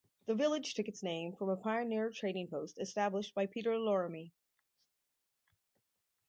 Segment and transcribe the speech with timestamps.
[0.25, 4.31] The village took its name from a pioneer trading post established by Peter Loramie.